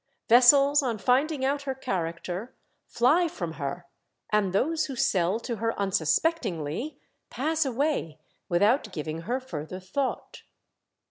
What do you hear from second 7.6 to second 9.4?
away without giving her